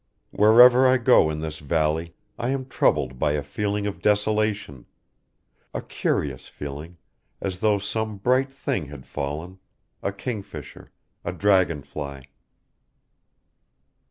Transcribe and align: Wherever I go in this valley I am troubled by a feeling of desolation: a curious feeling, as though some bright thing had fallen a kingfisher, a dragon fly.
Wherever 0.31 0.87
I 0.87 0.97
go 0.97 1.29
in 1.29 1.41
this 1.41 1.59
valley 1.59 2.15
I 2.39 2.49
am 2.49 2.65
troubled 2.65 3.19
by 3.19 3.33
a 3.33 3.43
feeling 3.43 3.85
of 3.85 4.01
desolation: 4.01 4.87
a 5.75 5.81
curious 5.83 6.47
feeling, 6.47 6.97
as 7.39 7.59
though 7.59 7.77
some 7.77 8.17
bright 8.17 8.49
thing 8.51 8.87
had 8.87 9.05
fallen 9.05 9.59
a 10.01 10.11
kingfisher, 10.11 10.91
a 11.23 11.31
dragon 11.31 11.83
fly. 11.83 12.29